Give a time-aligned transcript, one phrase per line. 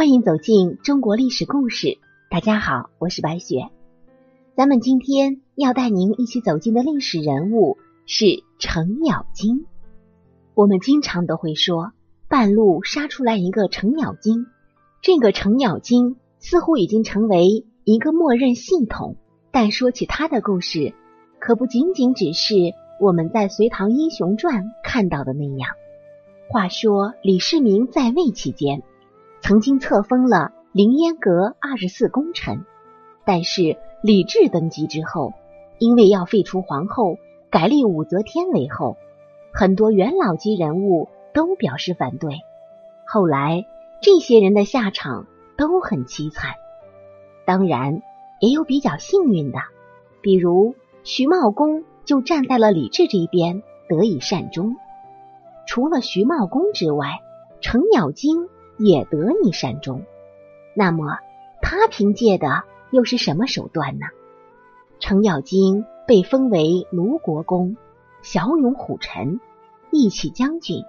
[0.00, 1.98] 欢迎走进中国历史故事。
[2.30, 3.68] 大家好，我是白雪。
[4.56, 7.76] 咱们今天要带您一起走进的历史人物
[8.06, 8.24] 是
[8.58, 9.66] 程咬金。
[10.54, 11.92] 我们经常都会说，
[12.30, 14.46] 半路杀出来一个程咬金。
[15.02, 19.16] 这个程咬金似乎已经成为一个默认系统。
[19.50, 20.94] 但说起他的故事，
[21.38, 22.54] 可不仅仅只是
[23.02, 25.68] 我们在《隋唐英雄传》看到的那样。
[26.48, 28.82] 话说李世民在位期间，
[29.42, 32.64] 曾经册封了凌烟阁二十四功臣，
[33.24, 35.32] 但是李治登基之后，
[35.78, 37.16] 因为要废除皇后，
[37.50, 38.96] 改立武则天为后，
[39.52, 42.34] 很多元老级人物都表示反对。
[43.06, 43.64] 后来
[44.00, 45.26] 这些人的下场
[45.56, 46.54] 都很凄惨，
[47.44, 48.02] 当然
[48.40, 49.58] 也有比较幸运的，
[50.22, 54.76] 比如徐茂公就站在了李治这一边，得以善终。
[55.66, 57.20] 除了徐茂公之外，
[57.60, 58.48] 程咬金
[58.80, 60.02] 也得以善终。
[60.74, 61.18] 那么
[61.62, 64.06] 他凭借的又是什么手段呢？
[64.98, 67.76] 程咬金被封为卢国公、
[68.22, 69.38] 骁勇虎臣、
[69.92, 70.82] 义气将军。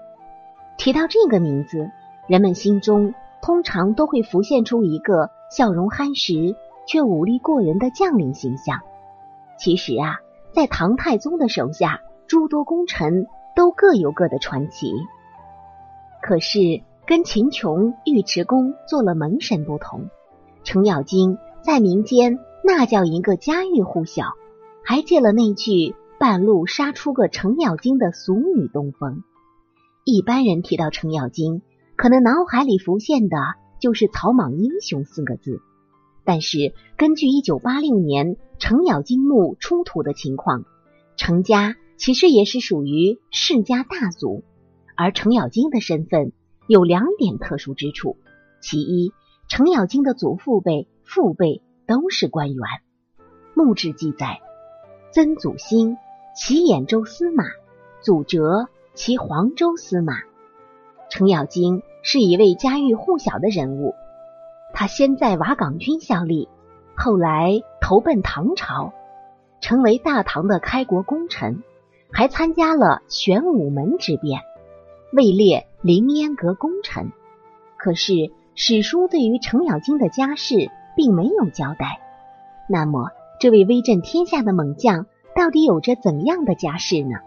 [0.78, 1.92] 提到这个名字，
[2.28, 6.56] 人们心中通常都会浮现出一个笑容憨实
[6.88, 8.80] 却武力过人的将领形象。
[9.58, 10.20] 其实啊，
[10.52, 13.28] 在唐太宗的手下，诸多功臣。
[13.54, 14.94] 都各有各的传奇，
[16.22, 16.82] 可是
[17.12, 20.10] 跟秦琼、尉迟恭做了门神不同，
[20.64, 24.28] 程咬金在民间那叫一个家喻户晓，
[24.86, 29.26] 还借了那句“半路杀出个程咬金”的俗语东风。
[30.06, 31.62] 一般人提到程咬金，
[31.98, 33.36] 可能脑海里浮现的
[33.82, 35.60] 就是“草莽英雄”四个字。
[36.24, 40.64] 但是根据一九八六年程咬金墓出土的情况，
[41.18, 41.76] 程家。
[41.98, 44.44] 其实也是属于世家大族，
[44.96, 46.32] 而程咬金的身份
[46.72, 48.16] 有两点特殊之处：
[48.62, 49.12] 其一，
[49.50, 52.64] 程咬金的祖父辈、父辈都是官员。
[53.54, 54.40] 墓志记载，
[55.12, 55.98] 曾祖兴
[56.34, 57.44] 其兖州司马，
[58.00, 60.14] 祖哲其黄州司马。
[61.10, 63.94] 程咬金是一位家喻户晓的人物，
[64.74, 66.48] 他先在瓦岗军效力，
[66.96, 68.94] 后来投奔唐朝，
[69.60, 71.64] 成为大唐的开国功臣。
[72.14, 74.40] 还参加了玄武门之变，
[75.12, 77.12] 位列凌烟阁功臣。
[77.78, 82.00] 可是史书对于程咬金的家世并没有交代。
[82.70, 83.10] 那么，
[83.40, 87.18] 这位威震天下的猛将到底有着怎样的家世呢？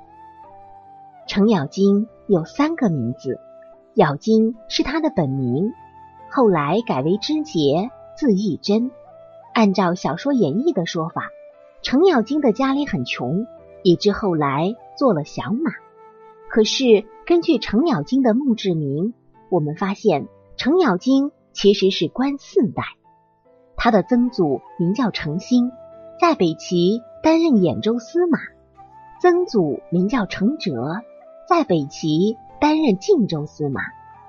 [1.26, 3.40] 程咬金有三个名字，
[3.94, 5.72] 咬金是他的本名，
[6.30, 8.90] 后来改为知节，字义真。
[9.52, 11.30] 按照小说演绎的说法，
[11.82, 13.46] 程咬金的家里很穷。
[13.86, 15.70] 以致后来做了小马。
[16.48, 19.14] 可是根据程咬金的墓志铭，
[19.50, 22.82] 我们发现程咬金其实是官四代。
[23.76, 25.70] 他的曾祖名叫程兴，
[26.20, 28.38] 在北齐担任兖州司马；
[29.20, 31.00] 曾祖名叫程哲，
[31.48, 33.80] 在北齐担任晋州司马；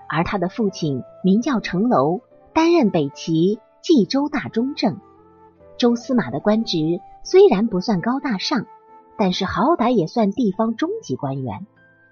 [0.08, 2.22] 而他的父亲名叫程楼，
[2.54, 5.00] 担任北齐冀州大中正。
[5.78, 8.66] 州司马的官职虽然不算高大上。
[9.18, 11.66] 但是好歹也算地方中级官员，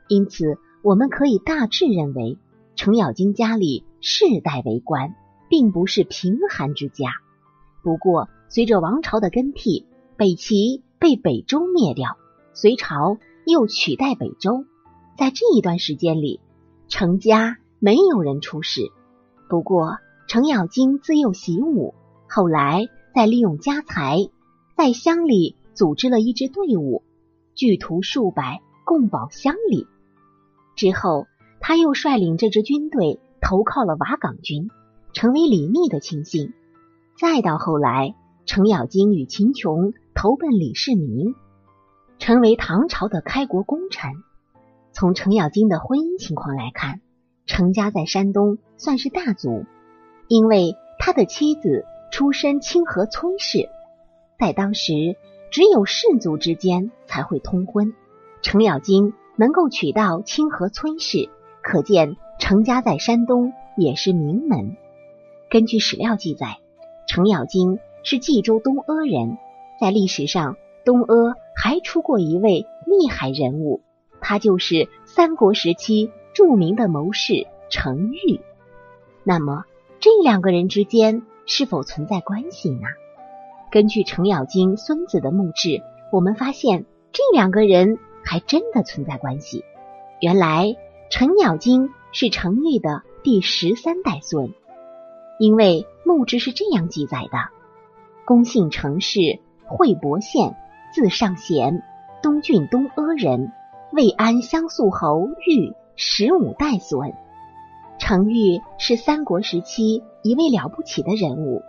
[0.08, 2.38] 因此我们可以大致认为，
[2.76, 5.16] 程咬金家里世代为官，
[5.50, 7.06] 并不是贫寒之家。
[7.82, 9.86] 不过，随着王朝的更替，
[10.18, 12.18] 北齐被北周灭掉，
[12.54, 14.66] 隋朝又取代北周，
[15.18, 16.42] 在这一段时间里，
[16.90, 18.92] 程家没有人出仕。
[19.48, 21.94] 不过，程咬金自幼习武，
[22.28, 24.18] 后来再利用家财，
[24.76, 25.56] 在乡里。
[25.76, 27.02] 组织了一支队伍，
[27.56, 29.88] 聚徒数百，共保乡里。
[30.76, 31.28] 之后，
[31.60, 34.70] 他又率领这支军队投靠了瓦岗军，
[35.14, 36.54] 成为李密的亲信。
[37.18, 41.36] 再到后来，程咬金与秦琼投奔李世民，
[42.20, 44.12] 成为唐朝的开国功臣。
[44.92, 47.02] 从程咬金的婚姻情况来看，
[47.46, 49.66] 程家在山东算是大族，
[50.28, 53.70] 因为他的妻子出身清河崔氏，
[54.40, 55.16] 在当时。
[55.52, 57.94] 只有氏族之间才会通婚，
[58.42, 61.30] 程咬金能够娶到清河崔氏，
[61.62, 64.76] 可见程家在山东也是名门。
[65.50, 66.58] 根据史料记载，
[67.08, 69.38] 程咬金是冀州东阿人，
[69.80, 73.82] 在历史上，东阿还出过一位厉害人物，
[74.22, 78.42] 他就是三国时期著名的谋士程昱。
[79.24, 79.64] 那么，
[80.00, 82.88] 这两个人之间是否存在关系呢？
[83.72, 85.82] 根据程咬金孙子的墓志，
[86.12, 89.64] 我们发现这两个人还真的存在关系。
[90.20, 90.76] 原来
[91.10, 94.54] 程咬金是程昱的第十三代孙，
[95.40, 97.38] 因为墓志是这样记载的：
[98.26, 100.56] 公姓程氏，惠博县，
[100.94, 101.84] 字尚贤，
[102.22, 103.52] 东郡东阿人，
[103.92, 107.14] 魏安乡宿侯玉十五代孙。
[108.00, 111.62] 程昱是三国时期一位了不起的人物，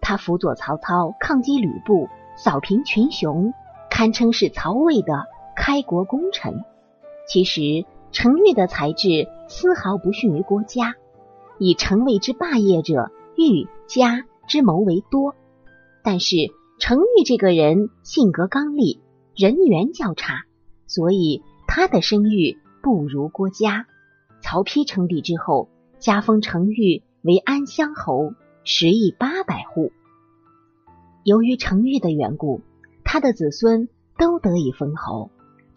[0.00, 3.54] 他辅佐曹操抗击吕布，扫平群雄，
[3.88, 5.26] 堪称是曹魏的
[5.64, 6.64] 开国功臣。
[7.28, 10.96] 其实程昱的才智丝毫不逊于郭嘉，
[11.56, 15.36] 以成魏之霸业者，欲、嘉之谋为多。
[16.02, 16.34] 但是
[16.80, 18.98] 程昱这个人性格刚烈，
[19.36, 20.46] 人缘较差，
[20.88, 23.86] 所以他的声誉不如郭嘉。
[24.40, 25.68] 曹丕称帝之后，
[26.00, 29.92] 加封程昱为安乡侯，食邑八百户。
[31.22, 32.62] 由于程昱的缘故，
[33.04, 33.88] 他的子孙
[34.18, 35.30] 都得以封侯，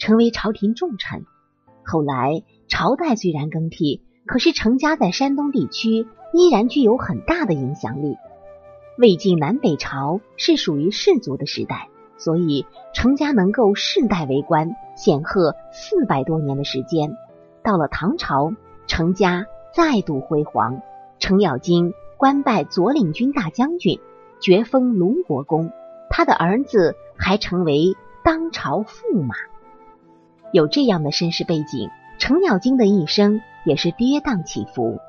[0.06, 1.26] 成为朝廷重臣。
[1.84, 8.16] 后来朝代虽然更替，可是程家在山东地区依然具有很大的影响力。
[9.00, 17.18] 魏晋南北朝是属于士族的时代，所以程家能够世代为官，显赫四百多年的时间。
[17.64, 18.54] 到了唐朝，
[18.86, 20.84] 程家再度辉煌。
[21.18, 24.00] 程咬金官拜左领军大将军，
[24.40, 25.72] 爵封龙国公。
[26.12, 29.34] 他的儿子还成为当朝驸马。
[30.56, 35.02] 有这样的身世背景，程咬金的一生也是跌宕起伏。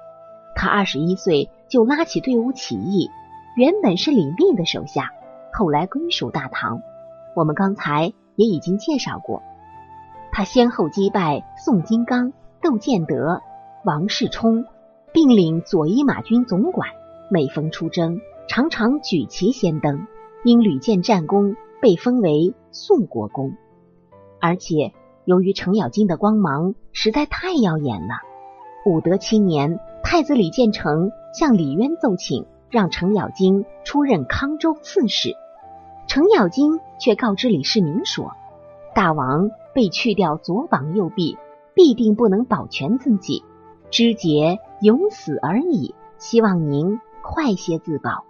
[0.56, 3.12] 他二十一岁就拉起队伍起义，
[3.54, 5.12] 原本是李密的手下，
[5.52, 6.80] 后来归属大唐。
[7.36, 9.44] 我们刚才也已经介绍过，
[10.32, 12.32] 他先后击败宋金刚。
[12.60, 13.40] 窦建德、
[13.84, 14.64] 王世充
[15.12, 16.88] 并领左一马军总管，
[17.30, 20.08] 每逢出征，常常举旗先登，
[20.42, 23.52] 因屡建战功，被封为宋国公。
[24.40, 24.92] 而且
[25.26, 28.14] 由于程咬金的光芒实在太耀眼了，
[28.86, 35.34] 武德七年，太子李建成向李渊奏请，让程咬金出任康州刺史。
[36.06, 38.32] 程咬金却告知李世民说
[38.94, 41.36] ：“大王被去掉左膀右臂。”
[41.76, 43.44] 必定不能保全自己，
[43.90, 45.94] 知节永死而已。
[46.16, 48.24] 希望您快些自保。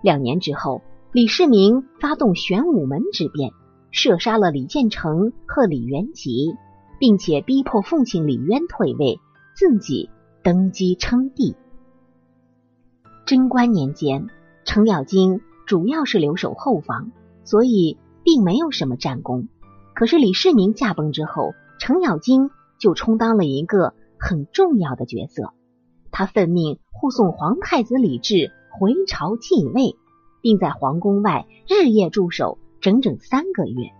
[0.00, 0.80] 两年之后，
[1.12, 3.52] 李世民发动玄武门之变，
[3.90, 6.54] 射杀了李建成和李元吉，
[6.98, 9.18] 并且逼迫父亲李渊退位，
[9.54, 10.10] 自己
[10.42, 11.54] 登基称帝。
[13.26, 14.28] 贞观年间，
[14.64, 17.12] 程咬金主要是留守后方，
[17.44, 19.48] 所以并没有什么战功。
[19.94, 22.50] 可是李世民驾崩之后，程咬金。
[22.80, 25.52] 就充当了一个很重要的角色。
[26.12, 29.96] 他奉命护送皇太子李治回朝继位，
[30.42, 33.90] 并在皇宫外日夜驻守整整三个月。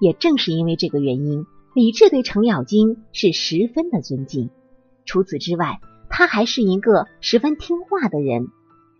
[0.00, 4.50] 也正是因为这个原因，李治对程咬金是十分的尊敬。
[5.06, 5.80] 除此之外，
[6.10, 8.48] 他还是一个十分听话的人。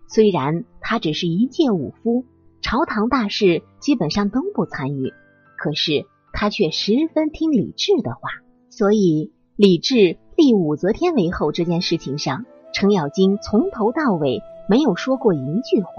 [0.08, 2.24] 虽然他只是一介武夫，
[2.62, 5.12] 朝堂大事基本上都不参与，
[5.58, 8.30] 可是他却十分听李治的话。
[8.70, 15.90] 所以，李治立武则天为后这件事情上，程咬金从头到尾没有说过一句话。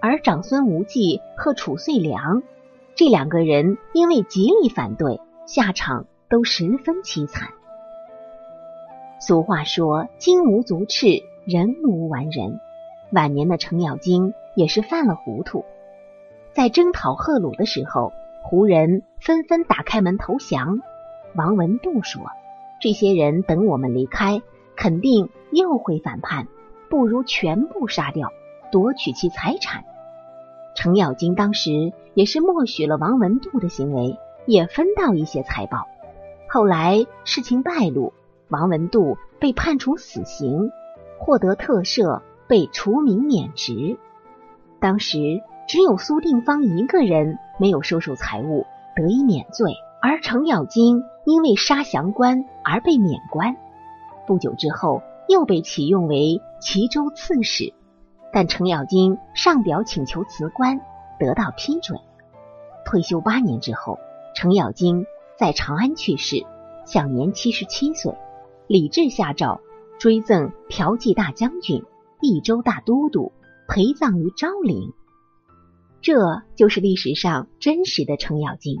[0.00, 2.42] 而长孙无忌和褚遂良
[2.94, 7.48] 这两个人因为极力反对，下场都十分凄惨。
[9.20, 12.60] 俗话说：“金无足赤，人无完人。”
[13.10, 15.64] 晚年的程咬金也是犯了糊涂，
[16.52, 18.12] 在征讨贺鲁的时候，
[18.44, 20.80] 胡人纷纷打开门投降。
[21.34, 22.22] 王文度说
[22.80, 24.40] ：“这些人等我们离开，
[24.76, 26.46] 肯定又会反叛，
[26.88, 28.30] 不如全部杀掉，
[28.70, 29.84] 夺取其财产。”
[30.78, 34.16] 程咬金当时也是默许了王文度的行为，
[34.46, 35.88] 也分到一些财宝。
[36.48, 38.12] 后来事情败露，
[38.48, 40.70] 王文度被判处死刑，
[41.18, 43.98] 获得特赦，被除名免职。
[44.78, 49.72] 当时只有苏定方一个人没有收受财物，得以免罪。
[50.00, 53.56] 而程咬金因为杀降官而被免官，
[54.28, 57.74] 不久之后又被启用为齐州刺史，
[58.32, 60.80] 但程咬金上表请求辞官，
[61.18, 61.98] 得到批准。
[62.84, 63.98] 退休八年之后，
[64.34, 65.06] 程咬金
[65.38, 66.44] 在长安去世，
[66.86, 68.14] 享年七十七岁。
[68.66, 69.60] 李治下诏
[69.98, 71.84] 追赠骠骑大将军、
[72.20, 73.32] 益州大都督，
[73.66, 74.92] 陪葬于昭陵。
[76.00, 78.78] 这就是历史上真实的程咬金。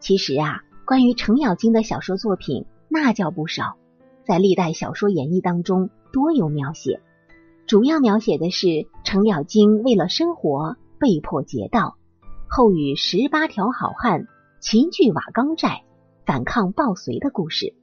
[0.00, 3.76] 其实啊，关于程咬金的小说作品那叫不少，
[4.26, 7.00] 在历代小说演义当中多有描写。
[7.68, 11.98] 主要描写的是程咬金为了生活被迫劫道，
[12.48, 14.26] 后与十八条好汉
[14.58, 15.82] 齐聚瓦岗寨
[16.24, 17.74] 反抗暴隋的故事。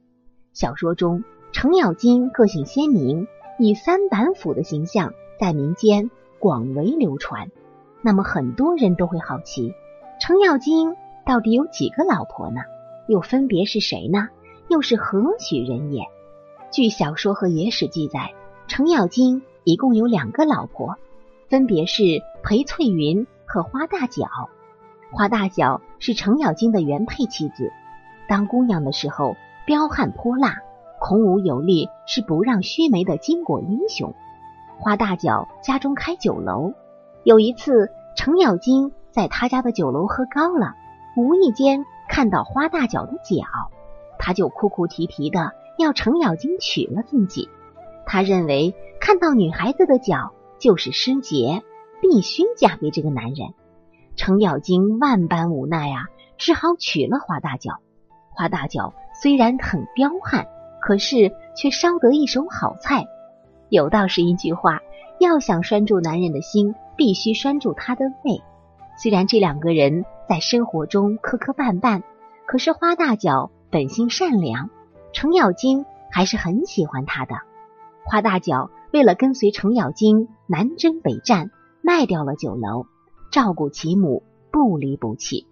[0.52, 3.28] 小说中，程咬金个性鲜明，
[3.60, 7.52] 以三板斧的形象在民间广为流传。
[8.02, 9.72] 那么很多人都会好奇，
[10.20, 12.60] 程咬金到底有几个老婆呢？
[13.06, 14.30] 又分别是谁呢？
[14.66, 16.02] 又是何许人也？
[16.72, 18.34] 据小说和野史记载，
[18.66, 20.94] 程咬金一共有两个老婆，
[21.48, 24.28] 分别是裴翠云和花大脚。
[25.10, 27.72] 花大脚是程咬金的原配妻子，
[28.28, 29.34] 当姑娘的时候
[29.66, 30.58] 彪悍泼辣，
[31.00, 34.14] 孔武有力，是不让须眉的巾帼英雄。
[34.78, 36.72] 花大脚家中开酒楼，
[37.24, 40.76] 有一次程咬金在他家的酒楼喝高了，
[41.16, 43.42] 无意间看到花大脚的脚，
[44.16, 47.48] 他就哭哭啼啼的要程咬金娶了自己。
[48.06, 51.62] 他认为看到女孩子的脚就是失节，
[52.00, 53.52] 必须嫁给这个男人。
[54.14, 56.06] 程咬金万般无奈啊，
[56.38, 57.80] 只好娶了花大脚。
[58.30, 60.46] 花大脚虽然很彪悍，
[60.80, 63.04] 可是却烧得一手好菜。
[63.68, 64.80] 有道是一句话：
[65.18, 68.40] 要想拴住男人的心，必须拴住他的胃。
[68.96, 72.02] 虽然这两个人在生活中磕磕绊绊，
[72.46, 74.70] 可是花大脚本性善良，
[75.12, 77.34] 程咬金还是很喜欢他的。
[78.08, 81.50] 花大脚为了跟随程咬金南征北战，
[81.82, 82.86] 卖掉了酒楼。
[83.32, 84.22] 照顾其母，
[84.52, 85.46] 不离不弃。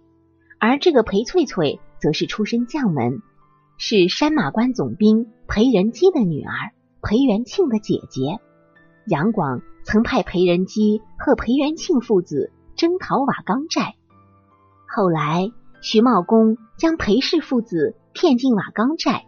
[0.59, 3.19] 而这个裴翠翠则是出身将门，
[3.77, 6.71] 是山马关总兵裴仁基的女儿，
[7.01, 8.39] 裴元庆的姐姐。
[9.05, 13.95] 杨广曾派裴仁基和裴元庆父子征讨瓦岗寨，
[14.87, 19.25] 后来徐茂公将裴氏父子骗进瓦岗寨。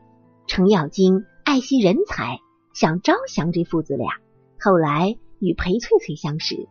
[0.47, 2.39] 程咬金爱惜人才，
[2.79, 4.11] 想招降这父子俩，
[4.59, 6.67] 后来与裴翠翠相识。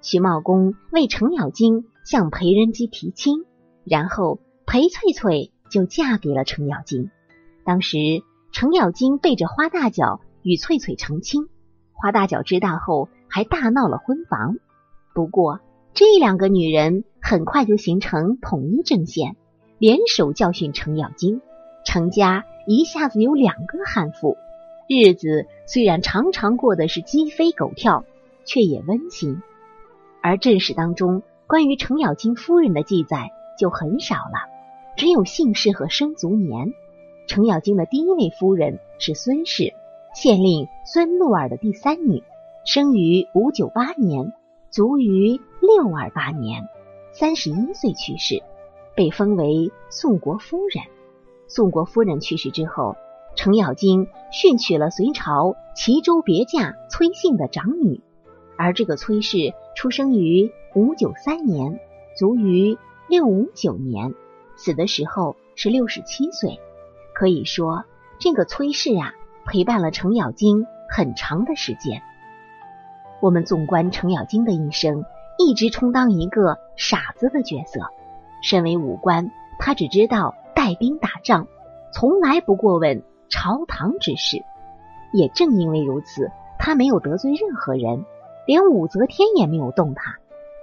[0.00, 3.44] 徐茂公为程咬金向裴仁基提亲，
[3.84, 7.10] 然后裴翠翠就嫁给了程咬金。
[7.62, 7.98] 当时
[8.52, 11.50] 程咬金背着花大脚与翠翠成亲，
[11.92, 14.56] 花大脚知道后还大闹了婚房。
[15.14, 15.60] 不过
[15.92, 19.36] 这两个女人很快就形成统一阵线，
[19.76, 21.42] 联手教训程咬金。
[21.84, 24.38] 程家一下子有两个悍妇，
[24.88, 28.04] 日子虽然常常过得是鸡飞狗跳，
[28.44, 29.42] 却也温馨。
[30.20, 34.50] 而正史当中关于程咬金夫人的记载就很少了，
[34.96, 36.72] 只有姓氏和生卒年。
[37.26, 39.72] 程咬金的第一位夫人是孙氏，
[40.14, 42.22] 县令孙禄儿的第三女，
[42.66, 44.32] 生于五九八年，
[44.70, 46.68] 卒于六二八年，
[47.12, 48.42] 三十一岁去世，
[48.94, 50.84] 被封为宋国夫人。
[51.48, 52.96] 宋国夫人去世之后，
[53.36, 58.00] 程咬金训娶了隋朝齐州别驾崔姓的长女。
[58.56, 61.80] 而这个崔氏出生于五九三年，
[62.16, 64.14] 卒于六五九年，
[64.56, 66.60] 死的时候是六十七岁。
[67.14, 67.84] 可以说，
[68.18, 69.12] 这个崔氏啊，
[69.44, 72.02] 陪伴了程咬金很长的时间。
[73.20, 75.04] 我们纵观程咬金的一生，
[75.38, 77.80] 一直充当一个傻子的角色。
[78.42, 81.48] 身为武官，他只知道带兵打仗，
[81.92, 84.42] 从来不过问朝堂之事。
[85.12, 88.04] 也正因为如此，他没有得罪任何人。
[88.46, 90.18] 连武则天也没有动他，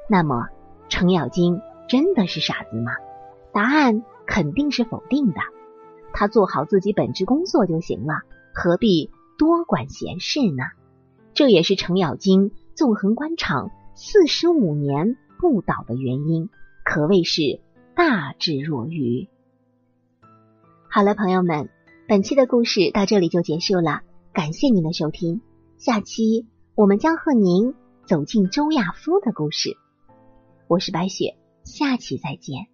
[0.07, 0.49] 那么
[0.87, 2.91] 程咬金真的是傻子吗？
[3.51, 5.39] 答案肯定是否定的。
[6.13, 8.21] 他做好自己本职工作就行了，
[8.53, 10.63] 何必多管闲事呢？
[11.33, 16.49] 这也是程咬金纵横官场四十五年不倒的原因，
[16.83, 17.61] 可谓是
[17.95, 19.27] 大智若愚。
[20.87, 21.69] 好了，朋友们，
[22.11, 24.01] 本期的故事到这里就结束了，
[24.33, 25.39] 感谢您的收听，
[25.77, 26.45] 下期。
[26.75, 27.73] 我们将和您
[28.05, 29.77] 走进周亚夫的故事。
[30.67, 32.67] 我是白雪，下期再见。